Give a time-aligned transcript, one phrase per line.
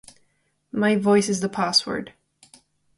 [0.71, 2.15] My voice is the password.